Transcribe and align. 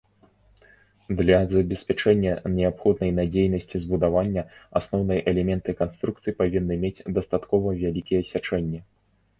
Для 1.19 1.37
забеспячэння 1.51 2.31
неабходнай 2.55 3.11
надзейнасці 3.19 3.83
збудаванні 3.85 4.45
асноўныя 4.81 5.19
элементы 5.35 5.69
канструкцый 5.85 6.31
павінны 6.43 6.75
мець 6.87 6.97
дастаткова 7.21 7.77
вялікія 7.85 8.21
сячэнні. 8.35 8.79